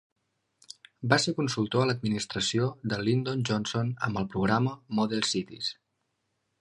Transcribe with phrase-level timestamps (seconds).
[1.11, 5.71] Va ser consultor a l'administració de Lyndon Johnson amb el programa Model Cities.